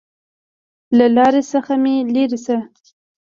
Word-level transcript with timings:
له 0.97 1.05
لارې 1.15 1.41
څخه 1.51 1.73
مې 1.83 1.95
لېرې 2.13 2.39
شه! 2.45 2.57